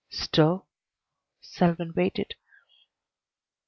[0.09, 0.65] "Still?"
[1.41, 2.33] Selwyn waited.